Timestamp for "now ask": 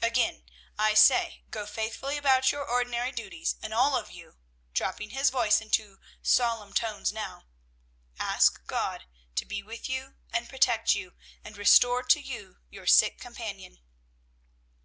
7.12-8.64